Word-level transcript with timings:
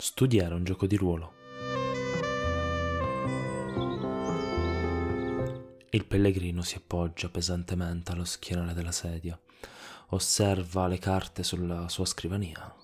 studiare 0.00 0.54
un 0.54 0.64
gioco 0.64 0.86
di 0.86 0.96
ruolo. 0.96 1.32
Il 5.90 6.06
pellegrino 6.06 6.62
si 6.62 6.76
appoggia 6.76 7.28
pesantemente 7.28 8.12
allo 8.12 8.24
schienale 8.24 8.72
della 8.72 8.92
sedia, 8.92 9.38
osserva 10.08 10.86
le 10.86 10.98
carte 10.98 11.42
sulla 11.42 11.88
sua 11.88 12.06
scrivania 12.06 12.74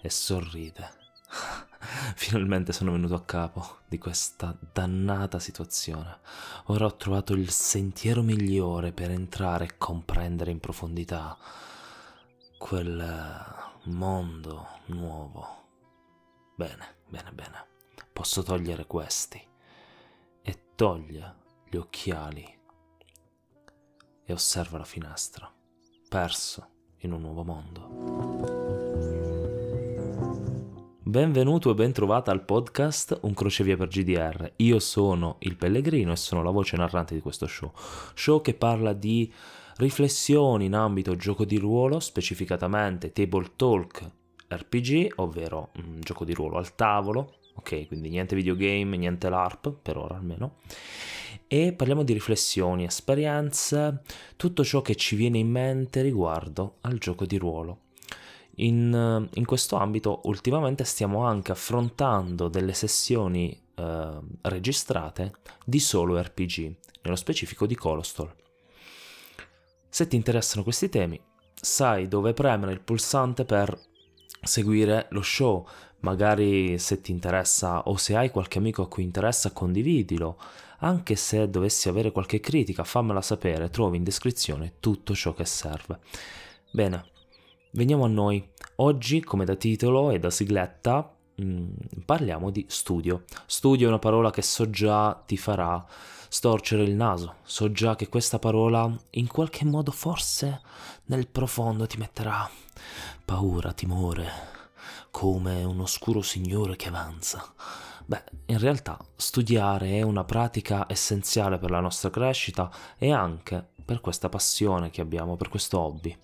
e 0.00 0.10
sorride. 0.10 1.00
Finalmente 2.16 2.72
sono 2.72 2.92
venuto 2.92 3.14
a 3.14 3.24
capo 3.24 3.78
di 3.88 3.96
questa 3.96 4.56
dannata 4.72 5.38
situazione. 5.38 6.18
Ora 6.66 6.84
ho 6.84 6.96
trovato 6.96 7.32
il 7.32 7.50
sentiero 7.50 8.22
migliore 8.22 8.92
per 8.92 9.10
entrare 9.10 9.64
e 9.64 9.74
comprendere 9.78 10.50
in 10.50 10.60
profondità 10.60 11.38
quel 12.58 13.40
mondo 13.84 14.68
nuovo 14.86 15.61
Bene, 16.62 16.94
bene, 17.08 17.32
bene. 17.32 17.66
Posso 18.12 18.44
togliere 18.44 18.86
questi. 18.86 19.42
E 20.42 20.58
toglie 20.76 21.34
gli 21.68 21.74
occhiali 21.74 22.46
e 24.24 24.32
osserva 24.32 24.78
la 24.78 24.84
finestra, 24.84 25.52
perso 26.08 26.68
in 26.98 27.10
un 27.10 27.20
nuovo 27.20 27.42
mondo. 27.42 27.88
Benvenuto 31.02 31.72
e 31.72 31.74
bentrovata 31.74 32.30
al 32.30 32.44
podcast 32.44 33.18
Un 33.22 33.34
crocevia 33.34 33.76
per 33.76 33.88
GDR. 33.88 34.52
Io 34.58 34.78
sono 34.78 35.38
il 35.40 35.56
Pellegrino 35.56 36.12
e 36.12 36.16
sono 36.16 36.44
la 36.44 36.52
voce 36.52 36.76
narrante 36.76 37.16
di 37.16 37.20
questo 37.20 37.48
show. 37.48 37.72
Show 38.14 38.40
che 38.40 38.54
parla 38.54 38.92
di 38.92 39.34
riflessioni 39.78 40.66
in 40.66 40.74
ambito 40.74 41.16
gioco 41.16 41.44
di 41.44 41.58
ruolo, 41.58 41.98
specificatamente 41.98 43.10
table 43.10 43.50
talk 43.56 44.20
RPG, 44.56 45.12
ovvero 45.16 45.70
un 45.76 45.98
gioco 46.00 46.24
di 46.24 46.34
ruolo 46.34 46.58
al 46.58 46.74
tavolo, 46.74 47.38
ok? 47.54 47.86
Quindi 47.86 48.08
niente 48.08 48.36
videogame, 48.36 48.96
niente 48.96 49.28
LARP, 49.28 49.72
per 49.72 49.96
ora 49.96 50.16
almeno. 50.16 50.56
E 51.46 51.72
parliamo 51.72 52.02
di 52.02 52.12
riflessioni, 52.12 52.84
esperienze, 52.84 54.02
tutto 54.36 54.64
ciò 54.64 54.80
che 54.80 54.94
ci 54.94 55.16
viene 55.16 55.38
in 55.38 55.50
mente 55.50 56.00
riguardo 56.00 56.76
al 56.82 56.98
gioco 56.98 57.26
di 57.26 57.36
ruolo. 57.36 57.80
In, 58.56 59.28
in 59.32 59.44
questo 59.44 59.76
ambito 59.76 60.20
ultimamente 60.24 60.84
stiamo 60.84 61.24
anche 61.24 61.52
affrontando 61.52 62.48
delle 62.48 62.74
sessioni 62.74 63.58
eh, 63.74 64.18
registrate 64.42 65.32
di 65.64 65.80
solo 65.80 66.20
RPG, 66.20 66.74
nello 67.02 67.16
specifico 67.16 67.66
di 67.66 67.74
Colostol. 67.74 68.34
Se 69.88 70.06
ti 70.06 70.16
interessano 70.16 70.62
questi 70.62 70.88
temi, 70.88 71.20
sai 71.54 72.08
dove 72.08 72.32
premere 72.32 72.72
il 72.72 72.80
pulsante 72.80 73.44
per 73.44 73.78
seguire 74.42 75.06
lo 75.10 75.22
show. 75.22 75.66
Magari 76.00 76.78
se 76.78 77.00
ti 77.00 77.12
interessa 77.12 77.82
o 77.82 77.96
se 77.96 78.16
hai 78.16 78.30
qualche 78.30 78.58
amico 78.58 78.82
a 78.82 78.88
cui 78.88 79.04
interessa, 79.04 79.52
condividilo. 79.52 80.36
Anche 80.78 81.14
se 81.14 81.48
dovessi 81.48 81.88
avere 81.88 82.10
qualche 82.10 82.40
critica, 82.40 82.82
fammela 82.82 83.22
sapere, 83.22 83.70
trovi 83.70 83.98
in 83.98 84.02
descrizione 84.02 84.74
tutto 84.80 85.14
ciò 85.14 85.32
che 85.32 85.44
serve. 85.44 86.00
Bene, 86.72 87.04
veniamo 87.70 88.04
a 88.04 88.08
noi. 88.08 88.44
Oggi, 88.76 89.22
come 89.22 89.44
da 89.44 89.54
titolo 89.54 90.10
e 90.10 90.18
da 90.18 90.30
sigletta, 90.30 91.11
mm, 91.40 91.70
parliamo 92.04 92.50
di 92.50 92.64
studio. 92.68 93.24
Studio 93.46 93.86
è 93.86 93.88
una 93.88 93.98
parola 93.98 94.30
che 94.30 94.42
so 94.42 94.68
già 94.70 95.14
ti 95.26 95.36
farà 95.36 95.84
storcere 96.28 96.82
il 96.82 96.94
naso. 96.94 97.36
So 97.42 97.70
già 97.72 97.94
che 97.94 98.08
questa 98.08 98.38
parola 98.38 98.90
in 99.10 99.26
qualche 99.26 99.64
modo 99.64 99.90
forse 99.90 100.62
nel 101.06 101.28
profondo 101.28 101.86
ti 101.86 101.98
metterà 101.98 102.48
paura, 103.24 103.72
timore, 103.72 104.30
come 105.10 105.62
un 105.62 105.80
oscuro 105.80 106.22
signore 106.22 106.76
che 106.76 106.88
avanza. 106.88 107.52
Beh, 108.04 108.24
in 108.46 108.58
realtà 108.58 108.98
studiare 109.14 109.98
è 109.98 110.02
una 110.02 110.24
pratica 110.24 110.86
essenziale 110.88 111.58
per 111.58 111.70
la 111.70 111.80
nostra 111.80 112.10
crescita 112.10 112.70
e 112.98 113.12
anche 113.12 113.68
per 113.84 114.00
questa 114.00 114.28
passione 114.28 114.90
che 114.90 115.00
abbiamo, 115.00 115.36
per 115.36 115.48
questo 115.48 115.78
hobby. 115.78 116.16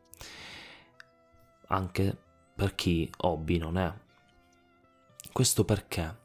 Anche 1.69 2.16
per 2.54 2.75
chi 2.75 3.10
hobby 3.19 3.59
non 3.59 3.77
è. 3.77 3.93
Questo 5.38 5.65
perché? 5.65 6.19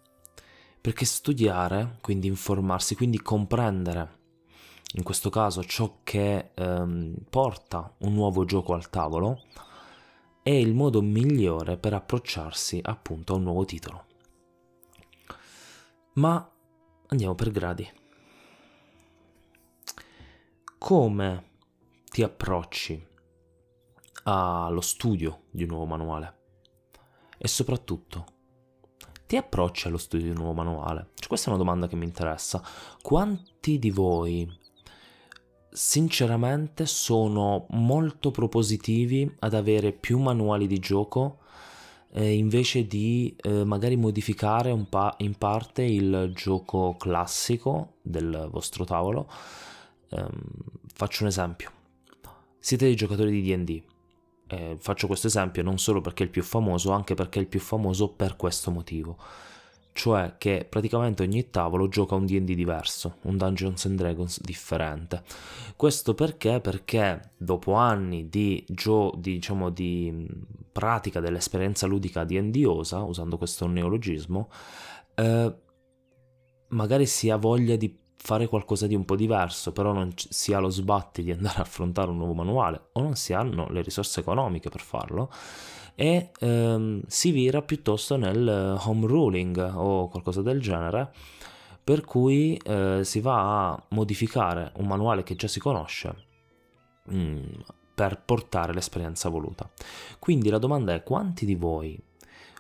Perché 0.82 1.06
studiare, 1.06 2.00
quindi 2.02 2.26
informarsi, 2.26 2.96
quindi 2.96 3.22
comprendere, 3.22 4.18
in 4.94 5.04
questo 5.04 5.30
caso 5.30 5.64
ciò 5.64 6.00
che 6.02 6.50
ehm, 6.56 7.18
porta 7.30 7.94
un 8.00 8.14
nuovo 8.16 8.44
gioco 8.44 8.74
al 8.74 8.90
tavolo, 8.90 9.44
è 10.42 10.50
il 10.50 10.74
modo 10.74 11.04
migliore 11.04 11.78
per 11.78 11.94
approcciarsi 11.94 12.80
appunto 12.82 13.34
a 13.34 13.36
un 13.36 13.44
nuovo 13.44 13.66
titolo. 13.66 14.06
Ma 16.14 16.52
andiamo 17.10 17.36
per 17.36 17.52
gradi. 17.52 17.88
Come 20.80 21.52
ti 22.10 22.24
approcci 22.24 23.08
allo 24.24 24.82
studio 24.82 25.44
di 25.52 25.62
un 25.62 25.70
nuovo 25.70 25.86
manuale? 25.86 26.38
E 27.38 27.48
soprattutto, 27.48 28.33
ti 29.34 29.40
approcci 29.40 29.88
allo 29.88 29.98
studio 29.98 30.28
di 30.28 30.32
un 30.32 30.44
nuovo 30.44 30.54
manuale? 30.54 31.08
Cioè, 31.16 31.28
questa 31.28 31.48
è 31.48 31.50
una 31.50 31.58
domanda 31.58 31.88
che 31.88 31.96
mi 31.96 32.06
interessa. 32.06 32.62
Quanti 33.02 33.80
di 33.80 33.90
voi 33.90 34.48
sinceramente 35.72 36.86
sono 36.86 37.66
molto 37.72 38.30
propositivi 38.30 39.38
ad 39.40 39.56
avere 39.56 39.92
più 39.92 40.20
manuali 40.20 40.68
di 40.68 40.78
gioco 40.78 41.40
eh, 42.12 42.32
invece 42.32 42.86
di 42.86 43.36
eh, 43.42 43.64
magari 43.64 43.96
modificare 43.96 44.72
pa- 44.88 45.16
in 45.18 45.34
parte 45.34 45.82
il 45.82 46.32
gioco 46.36 46.96
classico 46.96 47.96
del 48.04 48.50
vostro 48.52 48.84
tavolo. 48.84 49.28
Um, 50.10 50.30
faccio 50.94 51.24
un 51.24 51.30
esempio. 51.30 51.72
Siete 52.60 52.86
dei 52.86 52.96
giocatori 52.96 53.32
di 53.32 53.42
DD. 53.42 53.93
Eh, 54.48 54.76
faccio 54.80 55.08
questo 55.08 55.28
esempio 55.28 55.64
non 55.64 55.78
solo 55.80 56.02
perché 56.02 56.24
è 56.24 56.26
il 56.26 56.32
più 56.32 56.44
famoso, 56.44 56.92
anche 56.92 57.14
perché 57.16 57.40
è 57.40 57.42
il 57.42 57.48
più 57.48 57.60
famoso 57.60 58.10
per 58.10 58.36
questo 58.36 58.72
motivo 58.72 59.18
cioè 59.94 60.34
che 60.38 60.66
praticamente 60.68 61.22
ogni 61.24 61.50
tavolo 61.50 61.88
gioca 61.88 62.16
un 62.16 62.26
D&D 62.26 62.54
diverso, 62.56 63.18
un 63.22 63.38
Dungeons 63.38 63.86
and 63.86 63.98
Dragons 63.98 64.42
differente. 64.42 65.22
Questo 65.76 66.16
perché? 66.16 66.60
Perché 66.60 67.34
dopo 67.38 67.74
anni 67.74 68.28
di, 68.28 68.66
gio- 68.68 69.14
di, 69.16 69.34
diciamo, 69.34 69.70
di 69.70 70.28
pratica 70.72 71.20
dell'esperienza 71.20 71.86
ludica 71.86 72.24
D&Diosa, 72.24 73.04
usando 73.04 73.38
questo 73.38 73.68
neologismo, 73.68 74.50
eh, 75.14 75.56
magari 76.70 77.06
si 77.06 77.30
ha 77.30 77.38
voglia 77.38 77.76
di 77.76 77.96
fare 78.24 78.48
qualcosa 78.48 78.88
di 78.88 78.96
un 78.96 79.04
po' 79.04 79.18
diverso, 79.18 79.74
però 79.74 79.92
non 79.92 80.14
si 80.16 80.54
ha 80.54 80.60
lo 80.60 80.70
sbatti 80.70 81.24
di 81.24 81.32
andare 81.32 81.58
a 81.60 81.64
affrontare 81.64 82.10
un 82.10 82.18
nuovo 82.18 82.34
manuale 82.34 82.88
o 82.94 83.02
non 83.02 83.16
si 83.16 83.34
hanno 83.34 83.68
le 83.70 83.82
risorse 83.82 84.22
economiche 84.22 84.70
per 84.70 84.80
farlo 84.80 85.30
e 85.94 86.32
ehm, 86.40 87.02
si 87.06 87.32
vira 87.32 87.62
piuttosto 87.62 88.16
nel 88.16 88.48
eh, 88.48 88.82
home 88.88 89.08
ruling 89.08 89.74
o 89.76 90.08
qualcosa 90.08 90.42
del 90.42 90.62
genere 90.62 91.12
per 91.84 92.06
cui 92.06 92.56
eh, 92.64 93.02
si 93.04 93.20
va 93.20 93.72
a 93.72 93.84
modificare 93.90 94.72
un 94.78 94.88
manuale 94.88 95.24
che 95.24 95.36
già 95.36 95.50
si 95.50 95.60
conosce 95.60 96.16
mh, 97.04 97.18
mm, 97.18 97.44
per 97.94 98.22
portare 98.24 98.74
l'esperienza 98.74 99.28
voluta. 99.28 99.70
Quindi 100.18 100.50
la 100.50 100.60
domanda 100.60 100.94
è 100.94 101.04
quanti 101.04 101.46
di 101.46 101.56
voi 101.56 102.02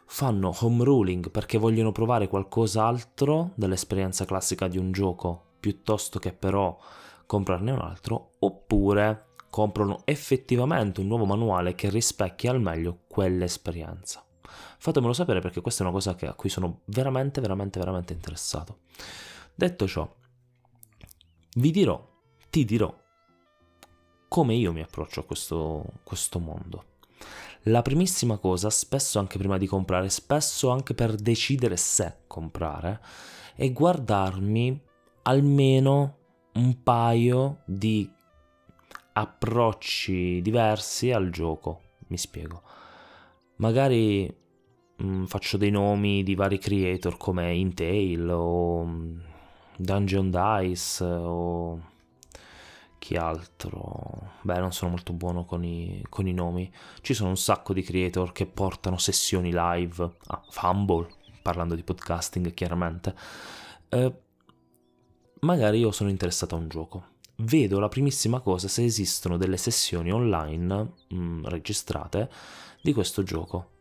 fanno 0.06 0.54
home 0.60 0.84
ruling 0.84 1.32
perché 1.32 1.58
vogliono 1.58 1.94
provare 1.94 2.28
qualcos'altro 2.28 3.52
dell'esperienza 3.56 4.26
classica 4.26 4.68
di 4.68 4.78
un 4.78 4.92
gioco 4.92 5.52
piuttosto 5.64 6.20
che 6.20 6.34
però 6.34 6.78
comprarne 7.26 7.72
un 7.72 7.80
altro 7.80 8.32
oppure 8.40 9.28
comprano 9.50 10.02
effettivamente 10.04 11.00
un 11.00 11.08
nuovo 11.08 11.24
manuale 11.24 11.74
che 11.74 11.90
rispecchia 11.90 12.52
al 12.52 12.60
meglio 12.60 13.04
quell'esperienza. 13.08 14.26
Fatemelo 14.78 15.14
sapere 15.14 15.40
perché 15.40 15.62
questa 15.62 15.84
è 15.84 15.86
una 15.86 15.96
cosa 15.96 16.18
a 16.20 16.34
cui 16.34 16.50
sono 16.50 16.82
veramente, 16.88 17.40
veramente, 17.40 17.80
veramente 17.80 18.12
interessato. 18.12 18.80
Detto 19.56 19.88
ciò, 19.88 20.14
vi 21.56 21.72
dirò, 21.72 22.06
ti 22.50 22.66
dirò, 22.66 22.94
come 24.28 24.56
io 24.56 24.74
mi 24.74 24.82
approccio 24.82 25.22
a 25.22 25.24
questo, 25.24 25.86
questo 26.04 26.40
mondo. 26.40 26.84
La 27.68 27.82
primissima 27.82 28.38
cosa, 28.38 28.70
spesso 28.70 29.18
anche 29.18 29.38
prima 29.38 29.58
di 29.58 29.68
comprare, 29.68 30.10
spesso 30.10 30.72
anche 30.72 30.94
per 30.94 31.16
decidere 31.16 31.78
se 31.78 32.24
comprare, 32.28 33.00
è 33.56 33.72
guardarmi 33.72 34.92
almeno 35.24 36.18
un 36.54 36.84
paio 36.84 37.62
di 37.66 38.10
approcci 39.14 40.42
diversi 40.42 41.12
al 41.12 41.30
gioco. 41.30 41.82
Mi 42.08 42.18
spiego. 42.18 42.62
Magari 43.58 44.34
mh, 44.98 45.06
mm, 45.06 45.24
faccio 45.26 45.58
dei 45.58 45.72
nomi 45.72 46.24
di 46.24 46.36
vari 46.36 46.58
creator 46.58 47.18
come 47.18 47.54
Intel 47.54 48.30
o 48.30 48.86
mm, 48.86 49.20
Dungeon 49.78 50.30
Dice 50.30 51.04
o 51.04 51.92
chi 53.00 53.16
altro. 53.18 54.32
Beh, 54.42 54.60
non 54.60 54.72
sono 54.72 54.92
molto 54.92 55.14
buono 55.14 55.46
con 55.46 55.64
i, 55.64 56.04
con 56.10 56.28
i 56.28 56.34
nomi. 56.34 56.72
Ci 57.02 57.14
sono 57.14 57.30
un 57.30 57.38
sacco 57.38 57.74
di 57.74 57.82
creator 57.82 58.32
che 58.32 58.46
portano 58.46 58.98
sessioni 58.98 59.52
live. 59.54 60.18
Ah, 60.28 60.42
Fumble, 60.50 61.10
parlando 61.42 61.76
di 61.76 61.84
podcasting 61.84 62.54
chiaramente, 62.54 63.14
eh, 63.90 64.14
magari 65.44 65.80
io 65.80 65.92
sono 65.92 66.10
interessato 66.10 66.56
a 66.56 66.58
un 66.58 66.68
gioco. 66.68 67.12
Vedo 67.38 67.80
la 67.80 67.90
primissima 67.90 68.40
cosa 68.40 68.68
se 68.68 68.84
esistono 68.84 69.38
delle 69.38 69.58
sessioni 69.58 70.12
online 70.12 70.94
mh, 71.10 71.16
mm, 71.16 71.46
registrate 71.46 72.30
di 72.82 72.94
questo 72.94 73.24
gioco. 73.24 73.72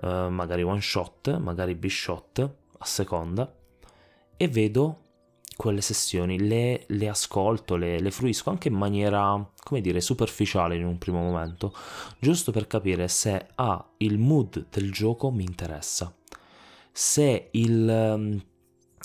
Uh, 0.00 0.28
magari 0.28 0.62
one 0.62 0.80
shot, 0.80 1.38
magari 1.38 1.74
b 1.76 1.86
shot, 1.86 2.38
a 2.78 2.84
seconda, 2.84 3.52
e 4.36 4.48
vedo 4.48 5.00
quelle 5.56 5.80
sessioni, 5.80 6.40
le, 6.40 6.84
le 6.88 7.08
ascolto, 7.08 7.76
le, 7.76 8.00
le, 8.00 8.10
fruisco 8.10 8.50
anche 8.50 8.66
in 8.66 8.74
maniera, 8.74 9.52
come 9.62 9.80
dire, 9.80 10.00
superficiale 10.00 10.74
in 10.74 10.84
un 10.84 10.98
primo 10.98 11.20
momento, 11.20 11.72
giusto 12.18 12.50
per 12.50 12.66
capire 12.66 13.06
se 13.06 13.50
ah, 13.54 13.88
il 13.98 14.18
mood 14.18 14.66
del 14.68 14.90
gioco 14.90 15.30
mi 15.30 15.44
interessa, 15.44 16.12
se 16.90 17.50
il, 17.52 17.88
ehm, 17.88 18.44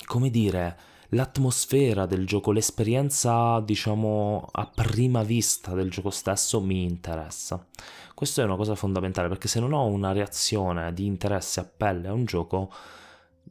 come 0.05 0.29
dire, 0.31 0.88
l'atmosfera 1.09 2.05
del 2.05 2.25
gioco, 2.25 2.51
l'esperienza, 2.51 3.59
diciamo, 3.61 4.47
a 4.51 4.67
prima 4.67 5.23
vista 5.23 5.73
del 5.73 5.89
gioco 5.89 6.09
stesso 6.09 6.61
mi 6.61 6.83
interessa. 6.83 7.65
Questo 8.13 8.41
è 8.41 8.43
una 8.43 8.55
cosa 8.55 8.75
fondamentale 8.75 9.27
perché 9.27 9.47
se 9.47 9.59
non 9.59 9.73
ho 9.73 9.85
una 9.85 10.11
reazione 10.11 10.93
di 10.93 11.05
interesse 11.05 11.59
a 11.61 11.65
pelle 11.65 12.09
a 12.09 12.13
un 12.13 12.25
gioco, 12.25 12.71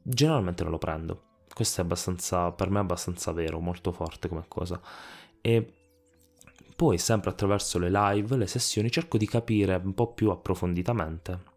generalmente 0.03 0.63
non 0.63 0.73
lo 0.73 0.79
prendo. 0.79 1.23
Questo 1.53 1.81
è 1.81 1.85
abbastanza, 1.85 2.53
per 2.53 2.71
me 2.71 2.79
è 2.79 2.83
abbastanza 2.83 3.33
vero, 3.33 3.59
molto 3.61 3.93
forte 3.93 4.29
come 4.29 4.45
cosa. 4.47 4.81
E 5.41 5.73
poi 6.77 6.99
sempre 6.99 7.31
attraverso 7.31 7.79
le 7.79 7.91
live, 7.91 8.37
le 8.37 8.47
sessioni, 8.47 8.91
cerco 8.91 9.19
di 9.19 9.27
capire 9.27 9.81
un 9.83 9.95
po' 9.95 10.13
più 10.13 10.31
approfonditamente 10.31 11.57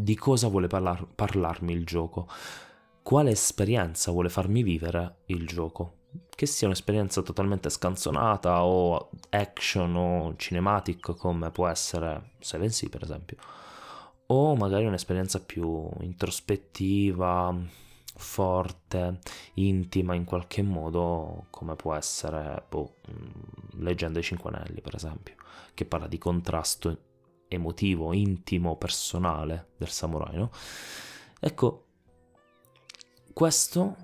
di 0.00 0.14
cosa 0.14 0.46
vuole 0.46 0.68
parlar- 0.68 1.08
parlarmi 1.12 1.72
il 1.72 1.84
gioco 1.84 2.28
quale 3.08 3.30
esperienza 3.30 4.10
vuole 4.10 4.28
farmi 4.28 4.62
vivere 4.62 5.20
il 5.28 5.46
gioco. 5.46 5.94
Che 6.28 6.44
sia 6.44 6.66
un'esperienza 6.66 7.22
totalmente 7.22 7.70
scanzonata 7.70 8.66
o 8.66 9.08
action 9.30 9.96
o 9.96 10.36
cinematic 10.36 11.16
come 11.16 11.50
può 11.50 11.68
essere 11.68 12.32
Seven 12.38 12.68
Sea 12.68 12.90
per 12.90 13.04
esempio, 13.04 13.38
o 14.26 14.54
magari 14.56 14.84
un'esperienza 14.84 15.40
più 15.40 15.88
introspettiva, 16.00 17.58
forte, 18.14 19.20
intima 19.54 20.14
in 20.14 20.24
qualche 20.26 20.60
modo 20.60 21.46
come 21.48 21.76
può 21.76 21.94
essere 21.94 22.62
boh, 22.68 22.96
mm, 23.10 23.80
Leggenda 23.82 24.18
dei 24.18 24.22
Cinque 24.22 24.50
Anelli 24.50 24.82
per 24.82 24.96
esempio, 24.96 25.34
che 25.72 25.86
parla 25.86 26.08
di 26.08 26.18
contrasto 26.18 27.04
emotivo, 27.48 28.12
intimo, 28.12 28.76
personale 28.76 29.68
del 29.78 29.88
samurai, 29.88 30.36
no? 30.36 30.50
Ecco, 31.40 31.87
questo, 33.38 33.94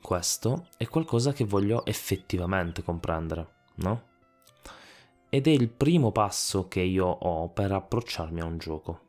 questo 0.00 0.68
è 0.76 0.86
qualcosa 0.86 1.32
che 1.32 1.44
voglio 1.44 1.84
effettivamente 1.86 2.84
comprendere, 2.84 3.54
no? 3.78 4.02
Ed 5.28 5.48
è 5.48 5.50
il 5.50 5.68
primo 5.70 6.12
passo 6.12 6.68
che 6.68 6.82
io 6.82 7.04
ho 7.04 7.48
per 7.48 7.72
approcciarmi 7.72 8.40
a 8.40 8.44
un 8.44 8.58
gioco. 8.58 9.00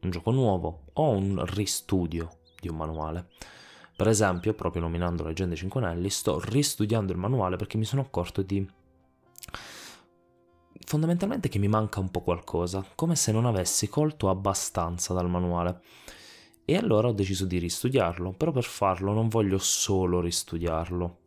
Un 0.00 0.08
gioco 0.08 0.30
nuovo 0.30 0.84
o 0.94 1.10
un 1.10 1.44
ristudio 1.44 2.38
di 2.58 2.70
un 2.70 2.76
manuale. 2.76 3.28
Per 3.94 4.08
esempio, 4.08 4.54
proprio 4.54 4.80
nominando 4.80 5.22
Leggende 5.22 5.54
5 5.54 5.84
Anelli, 5.84 6.08
sto 6.08 6.40
ristudiando 6.42 7.12
il 7.12 7.18
manuale 7.18 7.56
perché 7.56 7.76
mi 7.76 7.84
sono 7.84 8.00
accorto 8.00 8.40
di 8.40 8.66
fondamentalmente 10.86 11.50
che 11.50 11.58
mi 11.58 11.68
manca 11.68 12.00
un 12.00 12.10
po' 12.10 12.22
qualcosa, 12.22 12.82
come 12.94 13.16
se 13.16 13.32
non 13.32 13.44
avessi 13.44 13.86
colto 13.90 14.30
abbastanza 14.30 15.12
dal 15.12 15.28
manuale. 15.28 15.82
E 16.70 16.76
allora 16.76 17.08
ho 17.08 17.12
deciso 17.12 17.46
di 17.46 17.56
ristudiarlo, 17.56 18.32
però 18.32 18.52
per 18.52 18.64
farlo 18.64 19.14
non 19.14 19.28
voglio 19.28 19.56
solo 19.56 20.20
ristudiarlo, 20.20 21.20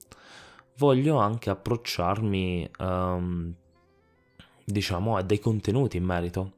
voglio 0.78 1.18
anche 1.18 1.50
approcciarmi, 1.50 2.70
um, 2.78 3.52
diciamo, 4.64 5.18
a 5.18 5.24
dei 5.24 5.40
contenuti 5.40 5.98
in 5.98 6.04
merito, 6.04 6.58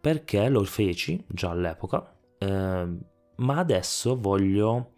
perché 0.00 0.48
lo 0.48 0.64
feci 0.64 1.22
già 1.26 1.50
all'epoca, 1.50 2.16
eh, 2.38 2.88
ma 3.36 3.58
adesso 3.58 4.18
voglio 4.18 4.92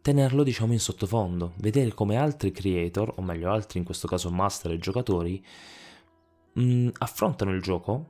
tenerlo, 0.00 0.42
diciamo, 0.42 0.72
in 0.72 0.80
sottofondo, 0.80 1.52
vedere 1.56 1.92
come 1.92 2.16
altri 2.16 2.50
creator, 2.50 3.12
o 3.16 3.20
meglio 3.20 3.50
altri 3.50 3.78
in 3.78 3.84
questo 3.84 4.08
caso 4.08 4.30
master 4.30 4.72
e 4.72 4.78
giocatori, 4.78 5.44
mh, 6.54 6.88
affrontano 6.96 7.52
il 7.52 7.60
gioco 7.60 8.08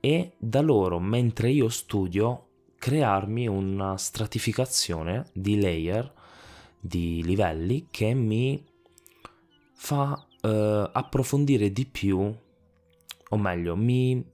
e 0.00 0.32
da 0.38 0.60
loro, 0.60 0.98
mentre 0.98 1.50
io 1.50 1.68
studio, 1.68 2.45
crearmi 2.86 3.48
una 3.48 3.96
stratificazione 3.96 5.26
di 5.32 5.60
layer, 5.60 6.08
di 6.78 7.20
livelli 7.24 7.88
che 7.90 8.14
mi 8.14 8.64
fa 9.74 10.24
eh, 10.40 10.90
approfondire 10.92 11.72
di 11.72 11.84
più, 11.84 12.32
o 13.28 13.36
meglio, 13.36 13.74
mi 13.74 14.24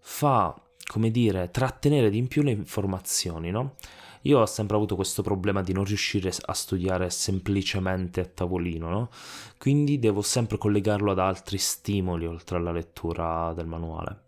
fa, 0.00 0.52
come 0.84 1.12
dire, 1.12 1.52
trattenere 1.52 2.10
di 2.10 2.20
più 2.24 2.42
le 2.42 2.50
informazioni, 2.50 3.52
no? 3.52 3.76
Io 4.22 4.40
ho 4.40 4.46
sempre 4.46 4.74
avuto 4.74 4.96
questo 4.96 5.22
problema 5.22 5.62
di 5.62 5.72
non 5.72 5.84
riuscire 5.84 6.32
a 6.40 6.54
studiare 6.54 7.08
semplicemente 7.08 8.20
a 8.20 8.24
tavolino, 8.26 8.90
no? 8.90 9.10
Quindi 9.58 10.00
devo 10.00 10.22
sempre 10.22 10.58
collegarlo 10.58 11.12
ad 11.12 11.20
altri 11.20 11.58
stimoli 11.58 12.26
oltre 12.26 12.56
alla 12.56 12.72
lettura 12.72 13.52
del 13.54 13.68
manuale. 13.68 14.24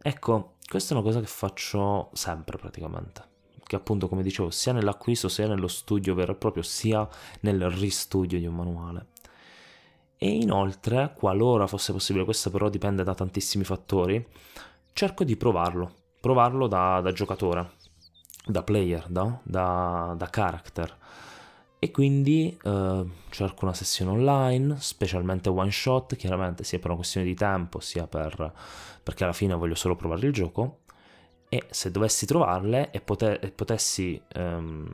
Ecco, 0.00 0.53
questa 0.68 0.94
è 0.94 0.96
una 0.96 1.06
cosa 1.06 1.20
che 1.20 1.26
faccio 1.26 2.10
sempre 2.12 2.58
praticamente. 2.58 3.32
Che 3.64 3.76
appunto, 3.76 4.08
come 4.08 4.22
dicevo, 4.22 4.50
sia 4.50 4.72
nell'acquisto 4.72 5.28
sia 5.28 5.46
nello 5.46 5.68
studio 5.68 6.14
vero 6.14 6.32
e 6.32 6.36
proprio, 6.36 6.62
sia 6.62 7.08
nel 7.40 7.70
ristudio 7.70 8.38
di 8.38 8.46
un 8.46 8.54
manuale. 8.54 9.06
E 10.16 10.28
inoltre, 10.28 11.14
qualora 11.16 11.66
fosse 11.66 11.92
possibile, 11.92 12.24
questo 12.24 12.50
però 12.50 12.68
dipende 12.68 13.04
da 13.04 13.14
tantissimi 13.14 13.64
fattori, 13.64 14.26
cerco 14.92 15.24
di 15.24 15.36
provarlo, 15.36 15.92
provarlo 16.20 16.66
da, 16.66 17.00
da 17.00 17.12
giocatore, 17.12 17.72
da 18.46 18.62
player, 18.62 19.10
no? 19.10 19.40
da, 19.44 20.14
da 20.16 20.28
character 20.28 20.96
e 21.84 21.90
quindi 21.90 22.58
eh, 22.64 23.04
cerco 23.28 23.64
una 23.66 23.74
sessione 23.74 24.10
online, 24.10 24.76
specialmente 24.78 25.50
one 25.50 25.70
shot, 25.70 26.16
chiaramente 26.16 26.64
sia 26.64 26.78
per 26.78 26.86
una 26.86 26.96
questione 26.96 27.26
di 27.26 27.34
tempo, 27.34 27.78
sia 27.78 28.06
per, 28.06 28.54
perché 29.02 29.24
alla 29.24 29.34
fine 29.34 29.52
voglio 29.54 29.74
solo 29.74 29.94
provare 29.94 30.26
il 30.26 30.32
gioco. 30.32 30.78
E 31.46 31.66
se 31.68 31.90
dovessi 31.90 32.24
trovarle 32.24 32.90
e, 32.90 33.02
pote- 33.02 33.38
e 33.38 33.50
potessi 33.50 34.18
ehm, 34.28 34.88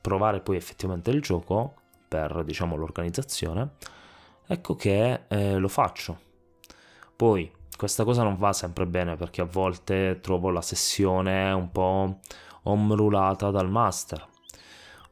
provare 0.00 0.38
poi 0.38 0.54
effettivamente 0.54 1.10
il 1.10 1.20
gioco 1.20 1.74
per 2.06 2.44
diciamo 2.44 2.76
l'organizzazione, 2.76 3.70
ecco 4.46 4.76
che 4.76 5.22
eh, 5.26 5.56
lo 5.56 5.68
faccio. 5.68 6.16
Poi 7.16 7.50
questa 7.76 8.04
cosa 8.04 8.22
non 8.22 8.36
va 8.36 8.52
sempre 8.52 8.86
bene 8.86 9.16
perché 9.16 9.40
a 9.40 9.48
volte 9.50 10.20
trovo 10.22 10.50
la 10.50 10.62
sessione 10.62 11.50
un 11.50 11.72
po' 11.72 12.20
omrulata 12.62 13.50
dal 13.50 13.68
master 13.68 14.28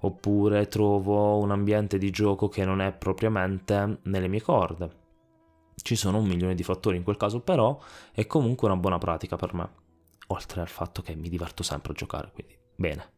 oppure 0.01 0.69
trovo 0.69 1.39
un 1.39 1.51
ambiente 1.51 1.99
di 1.99 2.11
gioco 2.11 2.49
che 2.49 2.65
non 2.65 2.81
è 2.81 2.93
propriamente 2.93 4.01
nelle 4.03 4.29
mie 4.29 4.43
corde. 4.43 5.07
Ci 5.75 5.97
sono 5.97 6.19
un 6.19 6.27
milione 6.27 6.55
di 6.55 6.63
fattori 6.63 6.97
in 6.97 7.03
quel 7.03 7.17
caso, 7.17 7.41
però 7.41 7.79
è 8.13 8.27
comunque 8.27 8.69
una 8.69 8.77
buona 8.77 8.99
pratica 8.99 9.37
per 9.37 9.55
me, 9.55 9.71
oltre 10.29 10.61
al 10.61 10.69
fatto 10.69 11.03
che 11.03 11.15
mi 11.15 11.29
diverto 11.29 11.63
sempre 11.63 11.93
a 11.93 11.97
giocare, 11.97 12.31
quindi 12.33 12.57
bene. 12.75 13.13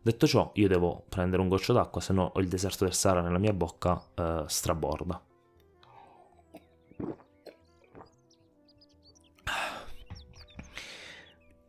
Detto 0.00 0.26
ciò, 0.26 0.50
io 0.54 0.68
devo 0.68 1.04
prendere 1.08 1.42
un 1.42 1.48
goccio 1.48 1.72
d'acqua, 1.72 2.00
se 2.00 2.12
no 2.12 2.32
il 2.36 2.48
deserto 2.48 2.84
del 2.84 2.94
Sahara 2.94 3.20
nella 3.20 3.38
mia 3.38 3.52
bocca 3.52 4.00
eh, 4.14 4.44
straborda. 4.46 5.22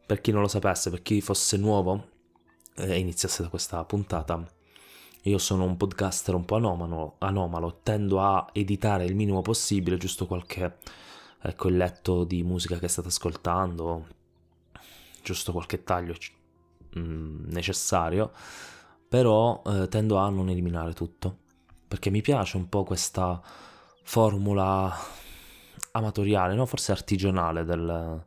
Per 0.05 0.21
chi 0.21 0.31
non 0.31 0.41
lo 0.41 0.47
sapesse, 0.47 0.89
per 0.89 1.01
chi 1.01 1.21
fosse 1.21 1.57
nuovo, 1.57 2.08
eh, 2.79 2.97
iniziasse 2.99 3.43
da 3.43 3.49
questa 3.49 3.83
puntata. 3.83 4.43
Io 5.23 5.37
sono 5.37 5.65
un 5.65 5.75
podcaster 5.77 6.33
un 6.33 6.45
po' 6.45 6.55
anomalo, 6.55 7.15
anomalo, 7.19 7.79
tendo 7.83 8.21
a 8.21 8.47
editare 8.53 9.05
il 9.05 9.15
minimo 9.15 9.41
possibile, 9.41 9.97
giusto 9.97 10.25
qualche 10.25 10.77
ecco, 11.41 11.67
il 11.67 11.77
letto 11.77 12.23
di 12.23 12.41
musica 12.43 12.79
che 12.79 12.87
state 12.87 13.09
ascoltando, 13.09 14.07
giusto 15.21 15.51
qualche 15.51 15.83
taglio 15.83 16.15
mm, 16.97 17.49
necessario, 17.49 18.31
però 19.07 19.61
eh, 19.65 19.87
tendo 19.89 20.17
a 20.17 20.29
non 20.29 20.49
eliminare 20.49 20.93
tutto, 20.93 21.37
perché 21.87 22.09
mi 22.09 22.21
piace 22.21 22.57
un 22.57 22.69
po' 22.69 22.83
questa 22.83 23.41
formula 24.03 24.95
amatoriale, 25.91 26.55
no? 26.55 26.65
forse 26.65 26.91
artigianale 26.91 27.65
del, 27.65 28.23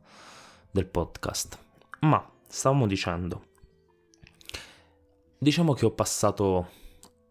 del 0.69 0.85
podcast. 0.85 1.57
Ma 2.01 2.23
stavamo 2.47 2.85
dicendo, 2.85 3.51
Diciamo 5.43 5.73
che 5.73 5.85
ho 5.85 5.91
passato 5.91 6.69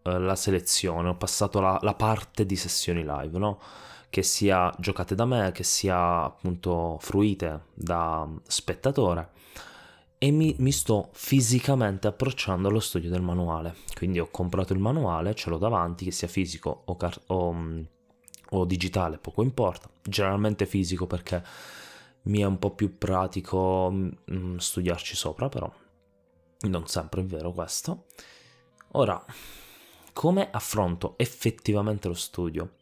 eh, 0.03 0.19
la 0.19 0.35
selezione, 0.35 1.09
ho 1.09 1.15
passato 1.15 1.59
la, 1.59 1.79
la, 1.81 1.95
parte 1.95 2.45
di 2.45 2.55
sessioni 2.55 3.01
live, 3.03 3.39
no? 3.39 3.59
Che 4.07 4.21
sia 4.21 4.71
giocate 4.77 5.15
da 5.15 5.25
me, 5.25 5.51
che 5.51 5.63
sia 5.63 6.25
appunto 6.25 6.97
fruite 7.01 7.69
da 7.73 8.29
spettatore. 8.45 9.31
e 10.19 10.29
mi, 10.29 10.55
mi, 10.59 10.71
sto 10.71 11.09
fisicamente 11.13 12.07
approcciando 12.07 12.67
allo 12.67 12.79
studio 12.79 13.09
del 13.09 13.23
manuale. 13.23 13.77
Quindi 13.95 14.19
ho 14.19 14.29
comprato 14.29 14.73
il 14.73 14.79
manuale, 14.79 15.33
ce 15.33 15.49
l'ho 15.49 15.57
davanti, 15.57 16.05
che 16.05 16.11
sia 16.11 16.27
fisico 16.27 16.83
o, 16.85 16.95
car- 16.95 17.19
o, 17.27 17.51
mm, 17.51 17.81
o 18.51 18.65
digitale, 18.65 19.17
poco 19.17 19.41
importa. 19.41 19.89
Generalmente 20.03 20.67
fisico 20.67 21.07
perché 21.07 21.43
mi 22.23 22.41
è 22.41 22.45
un 22.45 22.59
po' 22.59 22.75
più 22.75 22.95
pratico 22.97 23.89
mh, 23.89 24.17
mm, 24.31 24.57
studiarci 24.57 25.15
sopra, 25.15 25.49
però 25.49 25.71
non 26.69 26.87
sempre 26.87 27.21
è 27.21 27.25
vero 27.25 27.51
questo. 27.51 28.05
Ora, 28.93 29.23
come 30.13 30.49
affronto 30.51 31.15
effettivamente 31.17 32.07
lo 32.07 32.13
studio? 32.13 32.75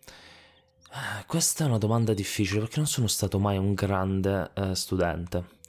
Eh, 0.91 1.25
questa 1.25 1.63
è 1.63 1.67
una 1.67 1.77
domanda 1.77 2.13
difficile 2.13 2.59
perché 2.59 2.77
non 2.77 2.87
sono 2.87 3.07
stato 3.07 3.39
mai 3.39 3.57
un 3.57 3.73
grande 3.73 4.51
eh, 4.53 4.75
studente 4.75 5.59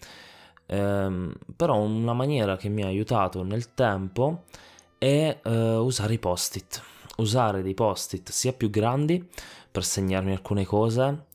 ehm, 0.73 1.33
però 1.55 1.79
una 1.79 2.15
maniera 2.15 2.57
che 2.57 2.69
mi 2.69 2.83
ha 2.83 2.87
aiutato 2.87 3.43
nel 3.43 3.75
tempo 3.75 4.45
è 4.99 5.41
eh, 5.43 5.75
usare 5.77 6.15
i 6.15 6.19
post-it, 6.19 6.83
usare 7.19 7.63
dei 7.63 7.75
post-it 7.75 8.31
sia 8.31 8.53
più 8.53 8.71
grandi 8.71 9.29
per 9.71 9.85
segnarmi 9.85 10.33
alcune 10.33 10.65
cose, 10.65 11.27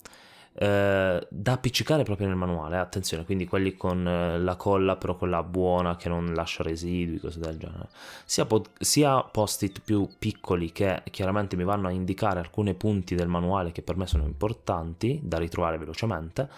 eh, 0.60 1.28
da 1.30 1.52
appiccicare 1.52 2.02
proprio 2.02 2.26
nel 2.28 2.36
manuale, 2.36 2.78
attenzione, 2.78 3.26
quindi 3.26 3.46
quelli 3.46 3.78
con 3.78 4.08
eh, 4.08 4.40
la 4.40 4.56
colla 4.56 4.96
però 4.96 5.16
quella 5.16 5.44
buona 5.44 5.96
che 5.98 6.10
non 6.10 6.34
lascia 6.34 6.64
residui, 6.64 7.20
cose 7.20 7.40
del 7.40 7.60
genere, 7.60 7.90
sia, 8.26 8.46
pod- 8.46 8.72
sia 8.80 9.22
post-it 9.22 9.82
più 9.82 10.10
piccoli 10.18 10.72
che 10.72 11.04
chiaramente 11.12 11.56
mi 11.56 11.64
vanno 11.64 11.90
a 11.90 11.92
indicare 11.92 12.40
alcuni 12.40 12.74
punti 12.74 13.14
del 13.14 13.28
manuale 13.28 13.72
che 13.72 13.84
per 13.84 13.98
me 13.98 14.08
sono 14.08 14.24
importanti 14.24 15.20
da 15.22 15.38
ritrovare 15.38 15.78
velocemente 15.78 16.50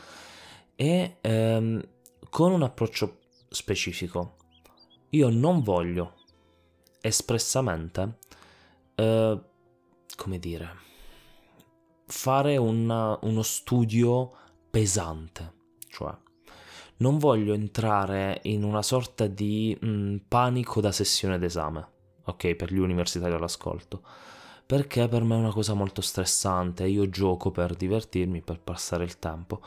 e 0.76 1.18
ehm, 1.20 1.84
con 2.30 2.54
un 2.54 2.64
approccio 2.64 3.18
specifico. 3.50 4.36
Io 5.10 5.30
non 5.30 5.62
voglio 5.62 6.14
espressamente, 7.02 8.18
eh, 8.96 9.40
come 10.16 10.40
dire, 10.40 10.88
fare 12.10 12.58
una, 12.58 13.18
uno 13.22 13.42
studio 13.44 14.32
pesante, 14.70 15.54
cioè 15.90 16.14
non 16.98 17.18
voglio 17.18 17.54
entrare 17.54 18.40
in 18.44 18.64
una 18.64 18.82
sorta 18.82 19.28
di 19.28 19.78
mh, 19.80 19.88
mm, 19.88 20.16
panico 20.28 20.82
da 20.82 20.92
sessione 20.92 21.38
d'esame, 21.38 21.88
ok, 22.26 22.56
per 22.56 22.74
gli 22.74 22.80
universitari 22.80 23.34
all'ascolto, 23.34 24.02
perché 24.66 25.08
per 25.08 25.24
me 25.24 25.36
è 25.36 25.40
una 25.40 25.52
cosa 25.52 25.74
molto 25.74 26.02
stressante, 26.02 26.86
io 26.86 27.10
gioco 27.10 27.52
per 27.52 27.76
divertirmi, 27.76 28.42
per 28.42 28.60
passare 28.60 29.04
il 29.04 29.18
tempo 29.18 29.62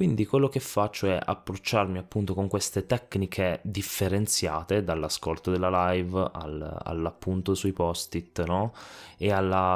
quindi 0.00 0.24
quello 0.24 0.48
che 0.48 0.60
faccio 0.60 1.08
è 1.08 1.20
approcciarmi 1.22 1.98
appunto 1.98 2.32
con 2.32 2.48
queste 2.48 2.86
tecniche 2.86 3.60
differenziate 3.62 4.82
dall'ascolto 4.82 5.50
della 5.50 5.92
live 5.92 6.30
al, 6.32 6.78
all'appunto 6.84 7.54
sui 7.54 7.74
post-it, 7.74 8.42
no? 8.46 8.72
E 9.18 9.30
alla, 9.30 9.74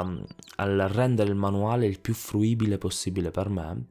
al 0.55 0.77
rendere 0.91 1.29
il 1.29 1.35
manuale 1.35 1.85
il 1.85 1.99
più 1.99 2.15
fruibile 2.15 2.79
possibile 2.79 3.29
per 3.29 3.49
me. 3.49 3.85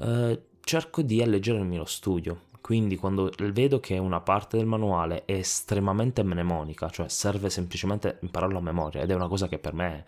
Eh, 0.00 0.42
cerco 0.62 1.02
di 1.02 1.22
alleggerirmi 1.22 1.76
lo 1.76 1.84
studio. 1.84 2.46
Quindi 2.60 2.96
quando 2.96 3.30
vedo 3.52 3.78
che 3.78 3.98
una 3.98 4.20
parte 4.20 4.56
del 4.56 4.66
manuale 4.66 5.24
è 5.26 5.34
estremamente 5.34 6.24
mnemonica, 6.24 6.90
cioè 6.90 7.08
serve 7.08 7.50
semplicemente 7.50 8.18
impararlo 8.22 8.58
a 8.58 8.62
memoria 8.62 9.02
ed 9.02 9.12
è 9.12 9.14
una 9.14 9.28
cosa 9.28 9.46
che 9.46 9.60
per 9.60 9.74
me 9.74 10.04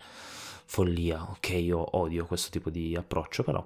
follia, 0.65 1.29
ok, 1.29 1.49
io 1.49 1.97
odio 1.97 2.25
questo 2.25 2.49
tipo 2.49 2.69
di 2.69 2.95
approccio, 2.95 3.43
però 3.43 3.65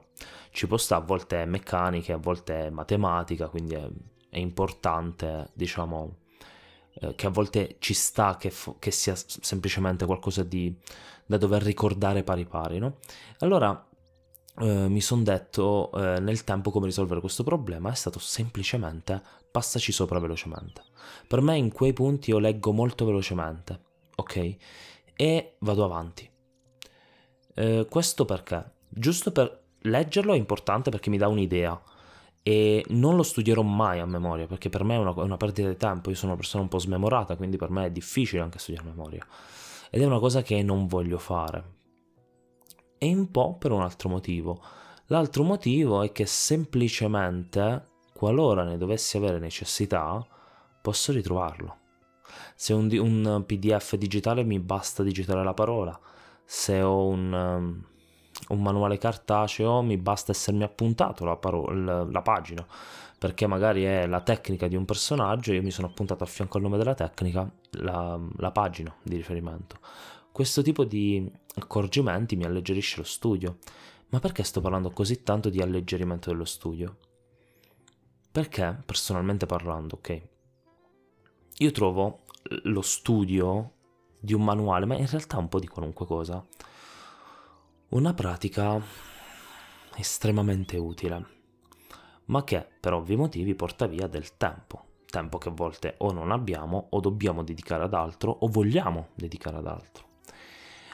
ci 0.52 0.68
può 0.68 0.78
stare, 0.78 1.02
a 1.02 1.06
volte 1.06 1.42
è 1.42 1.46
meccanica, 1.46 2.16
a 2.16 2.18
volte 2.18 2.68
è 2.68 2.70
matematica, 2.70 3.48
quindi 3.48 3.76
è, 3.76 3.88
è 4.30 4.40
importante, 4.40 5.50
diciamo, 5.54 6.18
eh, 7.00 7.16
che 7.16 7.28
a 7.28 7.30
volte 7.30 7.76
ci 7.80 7.94
sta 7.94 8.38
che, 8.38 8.50
fo- 8.50 8.78
che, 8.80 8.92
sia 8.92 9.16
semplicemente 9.16 10.06
qualcosa 10.06 10.44
di, 10.44 10.76
da 11.26 11.38
dover 11.38 11.62
ricordare 11.64 12.24
pari 12.24 12.46
pari, 12.46 12.80
no? 12.80 12.98
Allora 13.40 13.88
eh, 14.60 14.88
mi 14.88 15.02
sono 15.02 15.22
detto 15.22 15.92
eh, 15.94 16.20
nel 16.20 16.44
tempo 16.44 16.72
come 16.72 16.88
risolvere 16.88 17.20
questo 17.20 17.44
problema 17.44 17.92
è 17.92 17.96
stato 17.96 18.20
semplicemente 18.20 19.22
passaci 19.52 19.92
sopra 19.92 20.20
velocemente. 20.20 20.84
Per 21.28 21.42
me 21.42 21.58
in 21.58 21.72
quei 21.72 21.94
punti 21.94 22.32
io 22.32 22.40
leggo 22.40 22.72
molto 22.72 23.06
velocemente, 23.06 23.80
ok? 24.16 24.56
E 25.16 25.56
vado 25.60 25.84
avanti. 25.84 26.30
Eh, 27.60 27.88
questo 27.90 28.24
perché? 28.24 28.64
Giusto 28.88 29.32
per 29.32 29.64
leggerlo 29.80 30.34
è 30.34 30.38
importante 30.38 30.92
perché 30.92 31.10
mi 31.10 31.18
dà 31.18 31.28
un'idea 31.28 31.82
e 32.44 32.86
non 32.90 33.16
lo 33.16 33.24
studierò 33.24 33.64
mai 33.64 34.00
a 34.00 34.06
memoria 34.06 34.46
perché 34.46 34.70
per 34.70 34.84
me 34.84 34.94
è 34.94 35.00
una, 35.00 35.12
è 35.12 35.22
una 35.22 35.38
perdita 35.38 35.68
di 35.68 35.76
tempo, 35.76 36.12
io 36.12 36.16
sono 36.16 36.34
una 36.34 36.40
persona 36.40 36.62
un 36.62 36.70
po' 36.70 36.78
smemorata, 36.78 37.36
quindi 37.36 37.58
per 37.58 37.72
me 37.72 37.88
è 37.88 37.92
difficile 37.92 38.44
anche 38.44 38.60
studiare 38.60 38.88
a 38.88 38.92
memoria 38.92 39.26
ed 39.90 40.04
è 40.04 40.06
una 40.06 40.20
cosa 40.20 40.44
che 40.44 40.62
non 40.62 40.86
voglio 40.86 41.18
fare. 41.18 41.76
E 43.00 43.12
un 43.12 43.32
po' 43.32 43.56
per 43.58 43.72
un 43.72 43.82
altro 43.82 44.08
motivo. 44.10 44.62
L'altro 45.08 45.44
motivo 45.44 46.04
è 46.04 46.12
che 46.12 46.28
semplicemente, 46.28 47.88
qualora 48.14 48.64
ne 48.64 48.78
dovessi 48.78 49.18
avere 49.18 49.40
necessità, 49.40 50.24
posso 50.80 51.12
ritrovarlo. 51.12 51.78
Se 52.56 52.74
un, 52.74 52.96
un 52.98 53.44
PDF 53.48 53.96
digitale 53.96 54.44
mi 54.44 54.60
basta 54.60 55.02
digitare 55.02 55.44
la 55.44 55.54
parola, 55.54 56.00
se 56.50 56.82
ho 56.82 57.08
un, 57.08 57.34
um, 57.34 57.84
un 58.56 58.62
manuale 58.62 58.98
cartaceo 58.98 59.82
mi 59.82 59.98
basta 59.98 60.32
essermi 60.32 60.64
appuntato 60.64 61.26
la, 61.26 61.36
paro- 61.36 61.70
la, 61.74 62.22
pagina 62.22 62.66
perché 63.20 63.48
magari 63.48 63.84
è 63.84 64.08
la 64.08 64.22
tecnica 64.22 64.70
di 64.70 64.78
un 64.78 64.86
personaggio, 64.86 65.52
io 65.52 65.62
mi 65.62 65.72
sono 65.72 65.88
appuntato 65.88 66.24
a 66.24 66.28
fianco 66.28 66.56
al 66.56 66.64
nome 66.64 66.78
della 66.78 66.94
tecnica 66.94 67.52
la, 67.72 68.18
la, 68.38 68.52
pagina 68.52 68.96
di 69.04 69.18
riferimento. 69.18 69.80
Questo 70.32 70.62
tipo 70.62 70.86
di 70.86 71.30
accorgimenti 71.56 72.38
mi 72.38 72.46
alleggerisce 72.46 72.98
lo 72.98 73.04
studio. 73.04 73.58
Ma 74.10 74.20
perché 74.20 74.44
sto 74.44 74.62
parlando 74.62 74.92
così 74.92 75.24
tanto 75.24 75.50
di 75.50 75.60
alleggerimento 75.60 76.30
dello 76.30 76.46
studio? 76.46 76.96
Perché, 78.32 78.78
personalmente 78.86 79.48
parlando, 79.48 79.96
ok, 79.96 80.22
io 81.58 81.72
trovo 81.72 82.20
lo 82.64 82.82
studio 82.82 83.77
di 84.20 84.34
un 84.34 84.44
manuale, 84.44 84.86
ma 84.86 84.96
in 84.96 85.08
realtà 85.08 85.38
un 85.38 85.48
po' 85.48 85.60
di 85.60 85.68
qualunque 85.68 86.06
cosa. 86.06 86.46
Una 87.90 88.14
pratica 88.14 88.82
estremamente 89.96 90.78
utile, 90.78 91.26
ma 92.26 92.44
che 92.44 92.66
per 92.80 92.94
ovvi 92.94 93.16
motivi 93.16 93.56
porta 93.56 93.88
via 93.88 94.08
del 94.08 94.38
tempo, 94.38 94.84
tempo 95.10 95.38
che 95.38 95.50
a 95.50 95.54
volte 95.54 95.96
o 96.00 96.12
non 96.12 96.32
abbiamo 96.32 96.88
o 96.92 97.00
dobbiamo 97.00 97.44
dedicare 97.44 97.84
ad 97.84 97.94
altro 97.94 98.32
o 98.32 98.48
vogliamo 98.48 99.10
dedicare 99.16 99.58
ad 99.58 99.68
altro. 99.68 100.06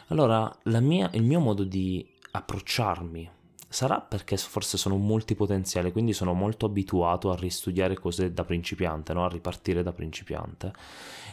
Allora, 0.07 0.53
mia, 0.63 1.09
il 1.13 1.23
mio 1.23 1.39
modo 1.39 1.63
di 1.63 2.07
approcciarmi 2.31 3.29
sarà 3.73 3.99
perché 4.01 4.37
forse 4.37 4.77
sono 4.77 4.97
multipotenziale, 4.97 5.91
quindi 5.91 6.13
sono 6.13 6.33
molto 6.33 6.67
abituato 6.67 7.31
a 7.31 7.35
ristudiare 7.35 7.95
cose 7.95 8.31
da 8.31 8.43
principiante, 8.43 9.13
no? 9.13 9.25
a 9.25 9.29
ripartire 9.29 9.81
da 9.81 9.91
principiante. 9.91 10.71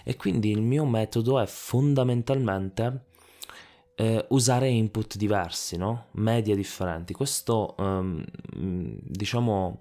E 0.05 0.17
quindi 0.17 0.51
il 0.51 0.63
mio 0.63 0.85
metodo 0.85 1.41
è 1.41 1.47
fondamentalmente 1.47 3.07
eh, 3.95 4.25
usare 4.31 4.69
input 4.69 5.17
diversi, 5.17 5.77
no? 5.77 6.07
media 6.13 6.55
differenti. 6.55 7.13
Questo, 7.13 7.75
um, 7.79 8.25
diciamo, 8.55 9.79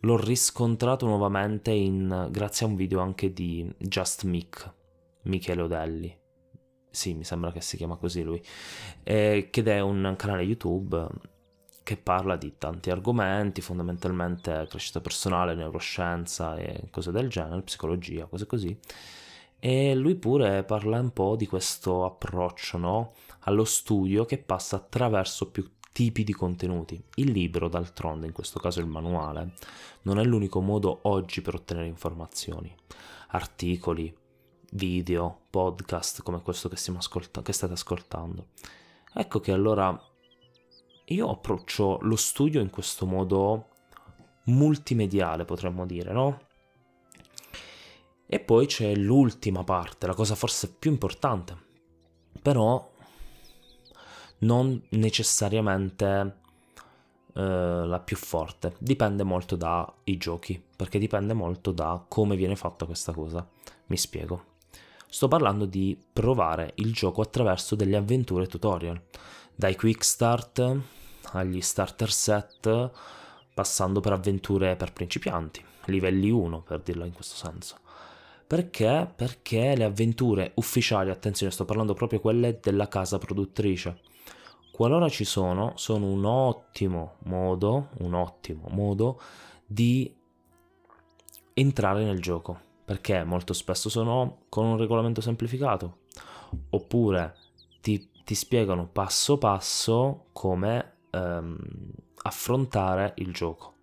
l'ho 0.00 0.16
riscontrato 0.16 1.06
nuovamente 1.06 1.70
in, 1.70 2.28
grazie 2.30 2.64
a 2.64 2.68
un 2.68 2.76
video 2.76 3.00
anche 3.00 3.32
di 3.32 3.70
Just 3.76 4.24
Mick, 4.24 4.72
Michele 5.22 5.62
Odelli. 5.62 6.18
Sì, 6.90 7.14
mi 7.14 7.24
sembra 7.24 7.52
che 7.52 7.60
si 7.60 7.76
chiama 7.76 7.96
così 7.96 8.22
lui, 8.22 8.42
eh, 9.04 9.48
che 9.50 9.62
è 9.62 9.80
un 9.80 10.14
canale 10.16 10.42
YouTube 10.42 11.06
che 11.82 11.96
parla 11.96 12.36
di 12.36 12.54
tanti 12.56 12.90
argomenti, 12.90 13.60
fondamentalmente 13.60 14.66
crescita 14.68 15.00
personale, 15.00 15.54
neuroscienza 15.54 16.56
e 16.56 16.88
cose 16.90 17.10
del 17.10 17.28
genere, 17.28 17.62
psicologia, 17.62 18.26
cose 18.26 18.46
così. 18.46 18.78
E 19.62 19.94
lui 19.94 20.14
pure 20.14 20.64
parla 20.64 20.98
un 20.98 21.12
po' 21.12 21.36
di 21.36 21.46
questo 21.46 22.06
approccio 22.06 22.78
no? 22.78 23.12
allo 23.40 23.64
studio 23.64 24.24
che 24.24 24.38
passa 24.38 24.76
attraverso 24.76 25.50
più 25.50 25.70
tipi 25.92 26.24
di 26.24 26.32
contenuti. 26.32 27.02
Il 27.16 27.30
libro, 27.30 27.68
d'altronde, 27.68 28.26
in 28.26 28.32
questo 28.32 28.58
caso 28.58 28.80
il 28.80 28.86
manuale, 28.86 29.52
non 30.02 30.18
è 30.18 30.24
l'unico 30.24 30.62
modo 30.62 31.00
oggi 31.02 31.42
per 31.42 31.56
ottenere 31.56 31.86
informazioni. 31.86 32.74
Articoli, 33.28 34.16
video, 34.72 35.42
podcast 35.50 36.22
come 36.22 36.40
questo 36.40 36.70
che, 36.70 36.76
ascolta- 36.96 37.42
che 37.42 37.52
state 37.52 37.74
ascoltando. 37.74 38.48
Ecco 39.12 39.40
che 39.40 39.52
allora 39.52 39.94
io 41.04 41.28
approccio 41.28 41.98
lo 42.00 42.16
studio 42.16 42.62
in 42.62 42.70
questo 42.70 43.04
modo 43.04 43.68
multimediale, 44.44 45.44
potremmo 45.44 45.84
dire, 45.84 46.12
no? 46.12 46.48
E 48.32 48.38
poi 48.38 48.66
c'è 48.66 48.94
l'ultima 48.94 49.64
parte, 49.64 50.06
la 50.06 50.14
cosa 50.14 50.36
forse 50.36 50.72
più 50.78 50.88
importante, 50.88 51.56
però 52.40 52.88
non 54.38 54.80
necessariamente 54.90 56.36
eh, 57.34 57.42
la 57.42 57.98
più 57.98 58.16
forte. 58.16 58.76
Dipende 58.78 59.24
molto 59.24 59.56
dai 59.56 60.16
giochi, 60.16 60.62
perché 60.76 61.00
dipende 61.00 61.32
molto 61.32 61.72
da 61.72 62.04
come 62.06 62.36
viene 62.36 62.54
fatta 62.54 62.86
questa 62.86 63.12
cosa. 63.12 63.44
Mi 63.86 63.96
spiego. 63.96 64.44
Sto 65.08 65.26
parlando 65.26 65.64
di 65.64 66.00
provare 66.12 66.70
il 66.76 66.92
gioco 66.92 67.22
attraverso 67.22 67.74
delle 67.74 67.96
avventure 67.96 68.46
tutorial, 68.46 69.02
dai 69.56 69.74
quick 69.74 70.04
start 70.04 70.78
agli 71.32 71.60
starter 71.60 72.12
set, 72.12 72.90
passando 73.52 73.98
per 73.98 74.12
avventure 74.12 74.76
per 74.76 74.92
principianti, 74.92 75.64
livelli 75.86 76.30
1 76.30 76.60
per 76.62 76.78
dirlo 76.78 77.04
in 77.04 77.12
questo 77.12 77.34
senso. 77.34 77.79
Perché? 78.50 79.08
Perché 79.14 79.76
le 79.76 79.84
avventure 79.84 80.50
ufficiali, 80.56 81.08
attenzione, 81.08 81.52
sto 81.52 81.64
parlando 81.64 81.94
proprio 81.94 82.18
quelle 82.18 82.58
della 82.60 82.88
casa 82.88 83.16
produttrice, 83.16 84.00
qualora 84.72 85.08
ci 85.08 85.22
sono, 85.22 85.74
sono 85.76 86.06
un 86.06 86.24
ottimo 86.24 87.18
modo, 87.26 87.90
un 87.98 88.12
ottimo 88.14 88.66
modo 88.70 89.20
di 89.64 90.12
entrare 91.54 92.02
nel 92.02 92.20
gioco, 92.20 92.58
perché 92.84 93.22
molto 93.22 93.52
spesso 93.52 93.88
sono 93.88 94.38
con 94.48 94.66
un 94.66 94.78
regolamento 94.78 95.20
semplificato, 95.20 95.98
oppure 96.70 97.36
ti, 97.80 98.08
ti 98.24 98.34
spiegano 98.34 98.88
passo 98.88 99.38
passo 99.38 100.24
come 100.32 100.94
ehm, 101.12 101.56
affrontare 102.22 103.12
il 103.18 103.32
gioco. 103.32 103.74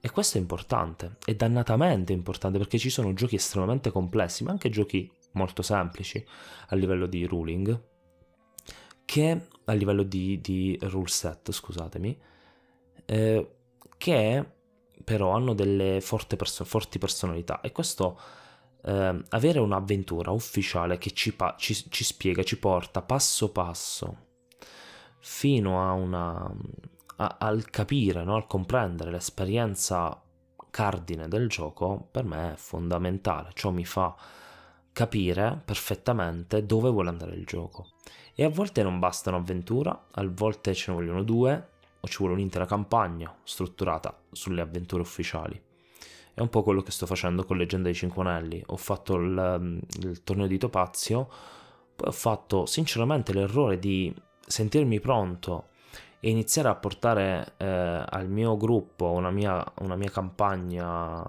E 0.00 0.10
questo 0.10 0.38
è 0.38 0.40
importante, 0.40 1.16
è 1.24 1.34
dannatamente 1.34 2.12
importante 2.12 2.58
perché 2.58 2.78
ci 2.78 2.90
sono 2.90 3.12
giochi 3.12 3.34
estremamente 3.36 3.90
complessi, 3.90 4.44
ma 4.44 4.50
anche 4.52 4.68
giochi 4.68 5.10
molto 5.32 5.62
semplici 5.62 6.24
a 6.68 6.76
livello 6.76 7.06
di 7.06 7.24
ruling, 7.24 7.82
che 9.04 9.48
a 9.64 9.72
livello 9.72 10.02
di, 10.02 10.40
di 10.40 10.78
rule 10.82 11.08
set, 11.08 11.50
scusatemi, 11.50 12.18
eh, 13.04 13.50
che 13.96 14.50
però 15.04 15.30
hanno 15.30 15.54
delle 15.54 16.02
perso- 16.36 16.64
forti 16.64 16.98
personalità. 16.98 17.60
E 17.60 17.72
questo 17.72 18.18
eh, 18.84 19.22
avere 19.28 19.58
un'avventura 19.58 20.30
ufficiale 20.30 20.98
che 20.98 21.12
ci, 21.12 21.34
pa- 21.34 21.54
ci, 21.58 21.74
ci, 21.90 22.04
spiega, 22.04 22.42
ci 22.42 22.58
porta 22.58 23.02
passo 23.02 23.50
passo 23.52 24.24
fino 25.20 25.82
a 25.82 25.92
una, 25.92 26.52
a, 27.16 27.36
al 27.38 27.68
capire, 27.70 28.24
no? 28.24 28.34
al 28.34 28.46
comprendere 28.46 29.10
l'esperienza 29.10 30.20
cardine 30.70 31.28
del 31.28 31.48
gioco, 31.48 32.08
per 32.10 32.24
me 32.24 32.52
è 32.52 32.56
fondamentale, 32.56 33.50
ciò 33.54 33.70
mi 33.70 33.84
fa 33.84 34.14
capire 34.92 35.60
perfettamente 35.64 36.64
dove 36.64 36.90
vuole 36.90 37.08
andare 37.08 37.34
il 37.34 37.44
gioco. 37.44 37.88
E 38.34 38.44
a 38.44 38.48
volte 38.50 38.82
non 38.82 38.98
basta 38.98 39.30
un'avventura, 39.30 40.08
a 40.10 40.26
volte 40.28 40.74
ce 40.74 40.90
ne 40.90 40.96
vogliono 40.98 41.22
due, 41.22 41.68
o 42.00 42.08
ci 42.08 42.18
vuole 42.18 42.34
un'intera 42.34 42.66
campagna 42.66 43.34
strutturata 43.42 44.16
sulle 44.30 44.60
avventure 44.60 45.02
ufficiali. 45.02 45.60
È 46.34 46.40
un 46.40 46.48
po' 46.50 46.62
quello 46.62 46.82
che 46.82 46.90
sto 46.90 47.06
facendo 47.06 47.44
con 47.44 47.56
Leggenda 47.56 47.86
dei 47.86 47.94
Cinque 47.94 48.22
Anelli. 48.22 48.62
Ho 48.66 48.76
fatto 48.76 49.16
il, 49.16 49.80
il 50.00 50.22
torneo 50.22 50.46
di 50.46 50.58
Topazio, 50.58 51.28
poi 51.96 52.08
ho 52.08 52.12
fatto 52.12 52.66
sinceramente 52.66 53.32
l'errore 53.32 53.78
di 53.78 54.14
sentirmi 54.46 55.00
pronto 55.00 55.68
e 56.20 56.30
iniziare 56.30 56.68
a 56.68 56.74
portare 56.74 57.54
eh, 57.56 58.04
al 58.08 58.28
mio 58.28 58.56
gruppo 58.56 59.10
una 59.12 59.30
mia, 59.30 59.64
una 59.80 59.96
mia 59.96 60.10
campagna, 60.10 61.24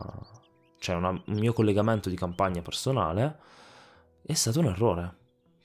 cioè 0.79 0.95
una, 0.95 1.09
un 1.09 1.37
mio 1.37 1.53
collegamento 1.53 2.09
di 2.09 2.15
campagna 2.15 2.61
personale, 2.61 3.39
è 4.21 4.33
stato 4.33 4.59
un 4.59 4.65
errore 4.67 5.15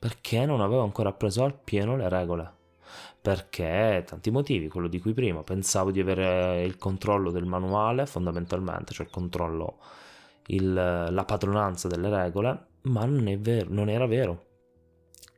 perché 0.02 0.44
non 0.46 0.60
avevo 0.60 0.82
ancora 0.82 1.10
appreso 1.10 1.44
al 1.44 1.54
pieno 1.54 1.96
le 1.96 2.08
regole. 2.08 2.52
Perché 3.20 4.02
tanti 4.04 4.32
motivi, 4.32 4.68
quello 4.68 4.88
di 4.88 4.98
cui 4.98 5.12
prima 5.12 5.42
pensavo 5.42 5.92
di 5.92 6.00
avere 6.00 6.64
il 6.64 6.76
controllo 6.76 7.30
del 7.30 7.44
manuale 7.44 8.04
fondamentalmente, 8.06 8.92
cioè 8.92 9.06
il 9.06 9.12
controllo, 9.12 9.78
il, 10.46 10.72
la 10.72 11.24
padronanza 11.24 11.86
delle 11.86 12.08
regole, 12.08 12.66
ma 12.82 13.04
non, 13.04 13.38
vero, 13.40 13.68
non 13.72 13.88
era 13.88 14.06
vero. 14.06 14.46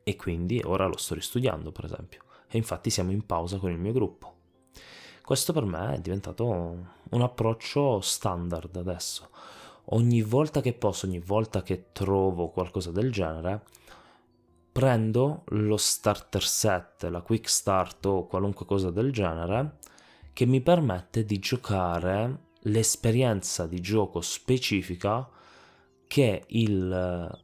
E 0.03 0.15
quindi 0.15 0.59
ora 0.65 0.87
lo 0.87 0.97
sto 0.97 1.13
ristudiando, 1.13 1.71
per 1.71 1.85
esempio. 1.85 2.23
E 2.47 2.57
infatti 2.57 2.89
siamo 2.89 3.11
in 3.11 3.25
pausa 3.25 3.57
con 3.57 3.71
il 3.71 3.77
mio 3.77 3.93
gruppo. 3.93 4.33
Questo 5.23 5.53
per 5.53 5.65
me 5.65 5.95
è 5.95 5.99
diventato 5.99 6.45
un 6.45 7.21
approccio 7.21 7.99
standard 7.99 8.75
adesso. 8.75 9.29
Ogni 9.89 10.21
volta 10.21 10.61
che 10.61 10.73
posso, 10.73 11.05
ogni 11.05 11.19
volta 11.19 11.63
che 11.63 11.87
trovo 11.91 12.49
qualcosa 12.49 12.91
del 12.91 13.11
genere, 13.11 13.63
prendo 14.71 15.43
lo 15.49 15.77
starter 15.77 16.43
set, 16.43 17.03
la 17.05 17.21
quick 17.21 17.49
start 17.49 18.05
o 18.05 18.27
qualunque 18.27 18.65
cosa 18.65 18.91
del 18.91 19.11
genere 19.11 19.77
che 20.33 20.45
mi 20.45 20.59
permette 20.59 21.23
di 21.23 21.39
giocare 21.39 22.39
l'esperienza 22.63 23.67
di 23.67 23.79
gioco 23.79 24.19
specifica 24.21 25.27
che 26.07 26.43
il, 26.47 27.39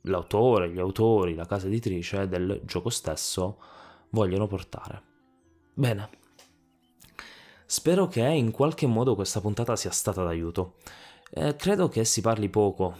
l'autore, 0.00 0.70
gli 0.70 0.78
autori, 0.78 1.34
la 1.34 1.44
casa 1.44 1.66
editrice 1.66 2.28
del 2.28 2.62
gioco 2.64 2.88
stesso 2.88 3.58
vogliono 4.10 4.46
portare. 4.46 5.02
Bene, 5.74 6.08
spero 7.66 8.06
che 8.06 8.26
in 8.26 8.50
qualche 8.50 8.86
modo 8.86 9.14
questa 9.14 9.40
puntata 9.40 9.76
sia 9.76 9.90
stata 9.90 10.22
d'aiuto. 10.22 10.76
Eh, 11.32 11.56
credo 11.56 11.88
che 11.88 12.04
si 12.04 12.20
parli 12.20 12.48
poco 12.48 12.96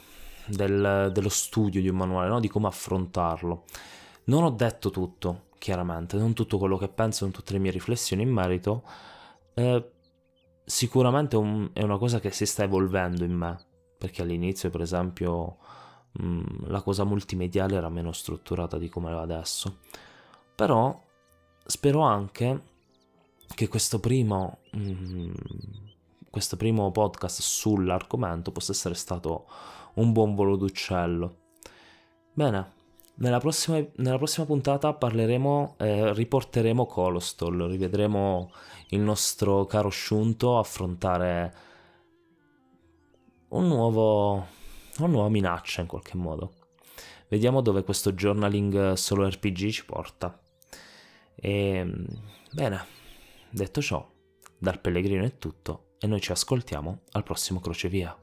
del, 0.46 1.11
dello 1.12 1.29
studio 1.29 1.81
di 1.81 1.88
un 1.88 1.96
manuale, 1.96 2.29
no? 2.29 2.40
di 2.40 2.49
come 2.49 2.68
affrontarlo. 2.68 3.64
Non 4.25 4.44
ho 4.44 4.51
detto 4.51 4.90
tutto, 4.90 5.46
chiaramente, 5.59 6.16
non 6.16 6.33
tutto 6.33 6.59
quello 6.59 6.77
che 6.77 6.88
penso, 6.88 7.25
non 7.25 7.33
tutte 7.33 7.53
le 7.53 7.59
mie 7.59 7.70
riflessioni 7.70 8.23
in 8.23 8.31
merito. 8.31 8.85
Eh, 9.55 9.90
sicuramente 10.64 11.37
un, 11.37 11.70
è 11.73 11.83
una 11.83 11.99
cosa 11.99 12.20
che 12.20 12.31
si 12.31 12.46
sta 12.46 12.62
evolvendo 12.62 13.25
in 13.25 13.33
me, 13.33 13.59
perché 13.99 14.23
all'inizio, 14.23 14.70
per 14.70 14.83
esempio, 14.83 15.59
mh, 16.12 16.25
mm, 16.25 16.44
la 16.66 16.83
cosa 16.83 17.05
multimediale 17.05 17.77
era 17.77 17.88
meno 17.88 18.12
strutturata 18.12 18.79
di 18.79 18.88
come 18.88 19.11
è 19.11 19.14
adesso. 19.14 19.79
Però 20.61 20.94
spero 21.64 22.03
anche 22.03 22.62
che 23.55 23.66
questo 23.66 23.99
primo, 23.99 24.59
mm, 24.77 25.33
questo 26.29 26.59
primo 26.59 26.90
podcast 26.90 27.40
sull'argomento 27.40 28.53
possa 28.53 28.73
essere 28.73 28.92
stato 28.92 29.46
un 29.94 30.12
buon 30.12 30.35
volo 30.35 30.57
d'uccello. 30.57 31.37
Bene, 32.35 32.73
nella 33.14 33.38
prossima, 33.38 33.83
nella 33.96 34.18
prossima 34.18 34.44
puntata 34.44 34.92
parleremo, 34.92 35.77
eh, 35.79 36.12
riporteremo 36.12 36.85
Colostol, 36.85 37.62
rivedremo 37.62 38.53
il 38.88 39.01
nostro 39.01 39.64
caro 39.64 39.88
Sciunto 39.88 40.59
affrontare 40.59 41.55
un 43.49 43.66
nuovo, 43.66 44.46
una 44.99 45.09
nuova 45.09 45.31
minaccia 45.31 45.81
in 45.81 45.87
qualche 45.87 46.18
modo. 46.18 46.53
Vediamo 47.29 47.62
dove 47.62 47.83
questo 47.83 48.12
journaling 48.12 48.92
solo 48.92 49.27
RPG 49.27 49.70
ci 49.70 49.87
porta. 49.87 50.38
E 51.40 51.90
bene, 52.53 52.85
detto 53.50 53.81
ciò, 53.81 54.07
dal 54.59 54.81
Pellegrino 54.81 55.24
è 55.24 55.38
tutto 55.38 55.94
e 55.98 56.07
noi 56.07 56.20
ci 56.20 56.33
ascoltiamo 56.33 57.03
al 57.12 57.22
prossimo 57.22 57.61
crocevia. 57.61 58.16